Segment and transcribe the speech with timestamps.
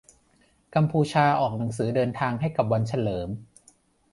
[0.75, 3.29] กัมพูชาออกหนังสือเดินทางให้กับวันเฉลิม